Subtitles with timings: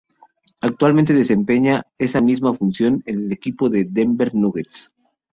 [0.63, 4.89] Actualmente desempeña esa misma función en el equipo de Denver Nuggets.